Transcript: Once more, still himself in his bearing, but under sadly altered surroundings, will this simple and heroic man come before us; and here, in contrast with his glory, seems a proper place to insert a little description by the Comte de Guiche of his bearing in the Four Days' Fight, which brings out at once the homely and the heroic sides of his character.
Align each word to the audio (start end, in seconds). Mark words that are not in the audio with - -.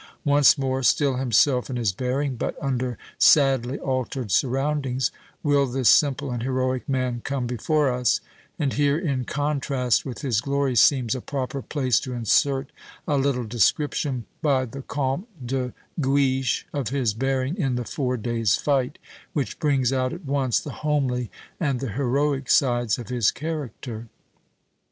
Once 0.25 0.57
more, 0.57 0.81
still 0.81 1.17
himself 1.17 1.69
in 1.69 1.75
his 1.75 1.91
bearing, 1.91 2.35
but 2.35 2.55
under 2.59 2.97
sadly 3.19 3.77
altered 3.77 4.31
surroundings, 4.31 5.11
will 5.43 5.67
this 5.67 5.89
simple 5.89 6.31
and 6.31 6.41
heroic 6.41 6.89
man 6.89 7.21
come 7.23 7.45
before 7.45 7.91
us; 7.91 8.19
and 8.57 8.73
here, 8.73 8.97
in 8.97 9.25
contrast 9.25 10.03
with 10.03 10.21
his 10.21 10.41
glory, 10.41 10.75
seems 10.75 11.13
a 11.13 11.21
proper 11.21 11.61
place 11.61 11.99
to 11.99 12.13
insert 12.13 12.71
a 13.07 13.15
little 13.15 13.43
description 13.45 14.25
by 14.41 14.65
the 14.65 14.81
Comte 14.81 15.27
de 15.45 15.71
Guiche 16.01 16.65
of 16.73 16.89
his 16.89 17.13
bearing 17.13 17.55
in 17.55 17.75
the 17.75 17.85
Four 17.85 18.17
Days' 18.17 18.55
Fight, 18.55 18.97
which 19.33 19.59
brings 19.59 19.93
out 19.93 20.13
at 20.13 20.25
once 20.25 20.59
the 20.59 20.71
homely 20.81 21.29
and 21.59 21.79
the 21.79 21.91
heroic 21.91 22.49
sides 22.49 22.97
of 22.97 23.09
his 23.09 23.29
character. 23.29 24.07